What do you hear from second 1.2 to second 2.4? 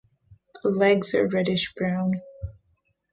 reddish brown.